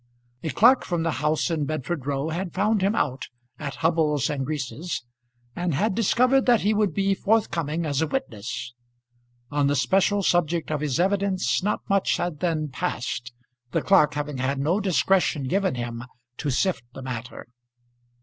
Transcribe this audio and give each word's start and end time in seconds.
A 0.41 0.49
clerk 0.49 0.83
from 0.83 1.03
the 1.03 1.11
house 1.21 1.51
in 1.51 1.65
Bedford 1.65 2.07
Row 2.07 2.29
had 2.29 2.55
found 2.55 2.81
him 2.81 2.95
out 2.95 3.27
at 3.59 3.83
Hubbles 3.85 4.31
and 4.31 4.43
Grease's, 4.43 5.03
and 5.55 5.75
had 5.75 5.93
discovered 5.93 6.47
that 6.47 6.61
he 6.61 6.73
would 6.73 6.91
be 6.91 7.13
forthcoming 7.13 7.85
as 7.85 8.01
a 8.01 8.07
witness. 8.07 8.73
On 9.51 9.67
the 9.67 9.75
special 9.75 10.23
subject 10.23 10.71
of 10.71 10.81
his 10.81 10.99
evidence 10.99 11.61
not 11.61 11.87
much 11.87 12.17
had 12.17 12.39
then 12.39 12.69
passed, 12.69 13.31
the 13.73 13.83
clerk 13.83 14.15
having 14.15 14.39
had 14.39 14.57
no 14.57 14.79
discretion 14.79 15.43
given 15.43 15.75
him 15.75 16.05
to 16.37 16.49
sift 16.49 16.83
the 16.95 17.03
matter. 17.03 17.45